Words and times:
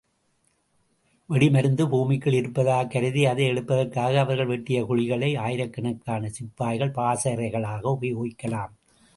வெடிமருந்து 1.29 1.89
பூமிக்குள் 1.89 2.33
இருப்பதாகக் 2.33 2.91
கருதி 2.91 3.25
அதை 3.25 3.45
எடுப்பதற்காக 3.45 4.19
அவர்கள் 4.19 4.45
வெட்டிய 4.45 4.83
குழிகளை, 4.83 5.37
ஆயிரக்கணக்கான 5.37 6.29
சிப்பாய்கள் 6.29 6.91
பாசறைகளாக 6.91 7.97
உபயோகிக்கலாம். 8.01 8.71